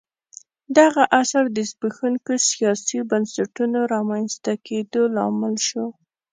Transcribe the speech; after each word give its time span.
دغه 0.77 1.03
عصر 1.19 1.43
د 1.55 1.57
زبېښونکو 1.69 2.33
سیاسي 2.49 2.99
بنسټونو 3.09 3.79
رامنځته 3.93 4.51
کېدو 4.67 5.01
لامل 5.15 5.55
شو 5.67 5.85